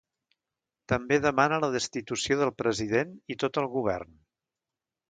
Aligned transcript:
També 0.93 1.19
demana 1.25 1.59
la 1.65 1.69
destitució 1.75 2.41
del 2.41 2.53
president 2.63 3.13
i 3.35 3.39
tot 3.45 3.65
el 3.65 3.71
govern. 3.79 4.21